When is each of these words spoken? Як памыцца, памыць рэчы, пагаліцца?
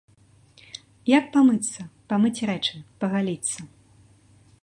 Як 1.17 1.25
памыцца, 1.35 1.81
памыць 2.13 2.43
рэчы, 2.51 2.75
пагаліцца? 3.03 3.59